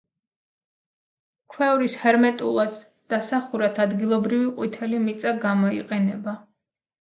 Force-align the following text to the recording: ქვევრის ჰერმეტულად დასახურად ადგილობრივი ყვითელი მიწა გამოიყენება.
ქვევრის 1.55 1.97
ჰერმეტულად 2.05 2.79
დასახურად 3.15 3.77
ადგილობრივი 3.85 4.49
ყვითელი 4.57 5.03
მიწა 5.05 5.35
გამოიყენება. 5.47 6.35